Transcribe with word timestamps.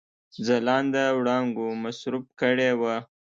ځلانده 0.45 1.03
وړانګو 1.17 1.67
مصروف 1.83 2.25
کړي 2.41 2.69
وه. 2.79 2.95